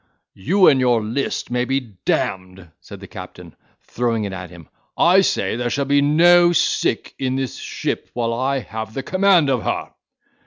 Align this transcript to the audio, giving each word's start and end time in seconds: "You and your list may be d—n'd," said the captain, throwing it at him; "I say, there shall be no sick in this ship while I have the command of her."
"You 0.33 0.67
and 0.67 0.79
your 0.79 0.99
list 1.03 1.51
may 1.51 1.63
be 1.63 1.79
d—n'd," 1.79 2.71
said 2.79 2.99
the 2.99 3.07
captain, 3.07 3.55
throwing 3.83 4.23
it 4.23 4.33
at 4.33 4.49
him; 4.49 4.67
"I 4.97 5.21
say, 5.21 5.55
there 5.55 5.69
shall 5.69 5.85
be 5.85 6.01
no 6.01 6.53
sick 6.53 7.13
in 7.19 7.35
this 7.35 7.55
ship 7.57 8.09
while 8.15 8.33
I 8.33 8.61
have 8.61 8.95
the 8.95 9.03
command 9.03 9.51
of 9.51 9.61
her." 9.61 9.93